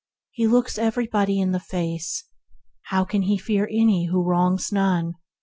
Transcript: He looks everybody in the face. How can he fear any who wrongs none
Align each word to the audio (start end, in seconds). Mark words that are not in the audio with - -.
He 0.31 0.47
looks 0.47 0.79
everybody 0.79 1.39
in 1.39 1.51
the 1.51 1.59
face. 1.59 2.23
How 2.85 3.05
can 3.05 3.21
he 3.21 3.37
fear 3.37 3.67
any 3.69 4.07
who 4.07 4.23
wrongs 4.23 4.71
none 4.71 5.13